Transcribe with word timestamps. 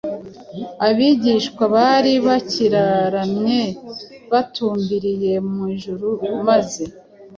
Abigishwa 0.87 1.63
bari 1.75 2.13
bakiraramye 2.27 3.61
batumbiriye 4.31 5.33
mu 5.49 5.61
ijuru 5.75 6.07
maze 6.47 6.83